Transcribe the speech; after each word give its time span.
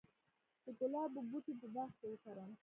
د 0.63 0.65
ګلابو 0.79 1.19
بوټي 1.29 1.53
په 1.61 1.67
باغ 1.73 1.89
کې 1.97 2.05
وکرم؟ 2.09 2.51